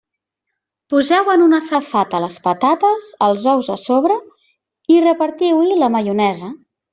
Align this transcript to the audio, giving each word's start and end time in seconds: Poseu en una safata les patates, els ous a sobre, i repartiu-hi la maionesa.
Poseu 0.93 1.27
en 1.33 1.43
una 1.47 1.59
safata 1.65 2.21
les 2.23 2.37
patates, 2.47 3.09
els 3.27 3.45
ous 3.53 3.69
a 3.75 3.77
sobre, 3.83 4.17
i 4.97 5.05
repartiu-hi 5.05 5.79
la 5.85 5.93
maionesa. 5.99 6.53